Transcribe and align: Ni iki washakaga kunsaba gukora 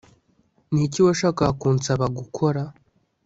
Ni 0.71 0.81
iki 0.87 0.99
washakaga 1.05 1.51
kunsaba 1.61 2.05
gukora 2.17 2.61